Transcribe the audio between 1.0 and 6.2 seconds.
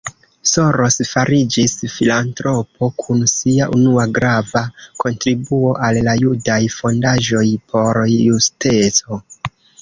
fariĝis filantropo kun sia unua grava kontribuo al la